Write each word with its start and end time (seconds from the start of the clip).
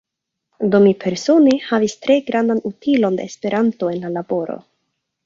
Do 0.75 0.79
mi 0.85 0.93
persone 1.01 1.53
havis 1.65 1.95
tre 2.05 2.15
grandan 2.29 2.63
utilon 2.71 3.21
de 3.21 3.29
Esperanto 3.33 3.91
en 3.93 4.01
la 4.07 4.13
laboro. 4.17 4.57